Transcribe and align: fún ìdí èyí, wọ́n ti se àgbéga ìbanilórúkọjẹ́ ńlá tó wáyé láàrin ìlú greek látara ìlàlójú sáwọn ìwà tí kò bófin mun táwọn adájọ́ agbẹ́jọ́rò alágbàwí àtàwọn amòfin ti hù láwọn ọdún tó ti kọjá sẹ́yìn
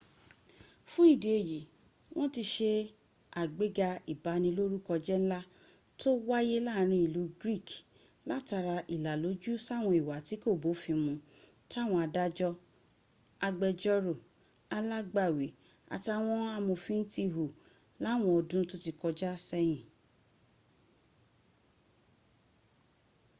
fún 0.91 1.07
ìdí 1.13 1.29
èyí, 1.39 1.59
wọ́n 2.15 2.29
ti 2.35 2.43
se 2.53 2.71
àgbéga 3.41 3.89
ìbanilórúkọjẹ́ 4.13 5.21
ńlá 5.23 5.39
tó 5.99 6.09
wáyé 6.27 6.55
láàrin 6.67 7.01
ìlú 7.07 7.21
greek 7.41 7.67
látara 8.29 8.75
ìlàlójú 8.95 9.51
sáwọn 9.67 9.93
ìwà 10.01 10.15
tí 10.27 10.35
kò 10.43 10.49
bófin 10.63 10.99
mun 11.05 11.17
táwọn 11.71 11.99
adájọ́ 12.05 12.51
agbẹ́jọ́rò 13.47 14.13
alágbàwí 14.77 15.47
àtàwọn 15.95 16.39
amòfin 16.57 17.01
ti 17.13 17.23
hù 17.33 17.43
láwọn 18.05 18.29
ọdún 18.39 18.63
tó 18.69 18.75
ti 18.83 18.91
kọjá 19.01 19.31
sẹ́yìn 19.47 19.81